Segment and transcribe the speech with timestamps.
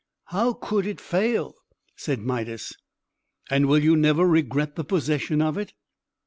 [0.29, 1.53] "How could it fail?"
[1.95, 2.73] said Midas.
[3.51, 5.75] "And will you never regret the possession of it?"